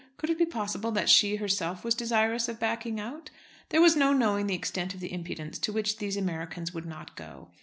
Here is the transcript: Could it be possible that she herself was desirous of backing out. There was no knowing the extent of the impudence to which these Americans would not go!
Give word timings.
Could 0.17 0.31
it 0.31 0.39
be 0.39 0.47
possible 0.47 0.91
that 0.93 1.09
she 1.11 1.35
herself 1.35 1.83
was 1.83 1.93
desirous 1.93 2.49
of 2.49 2.59
backing 2.59 2.99
out. 2.99 3.29
There 3.69 3.83
was 3.83 3.95
no 3.95 4.13
knowing 4.13 4.47
the 4.47 4.55
extent 4.55 4.95
of 4.95 4.99
the 4.99 5.13
impudence 5.13 5.59
to 5.59 5.71
which 5.71 5.97
these 5.99 6.17
Americans 6.17 6.73
would 6.73 6.87
not 6.87 7.15
go! 7.15 7.49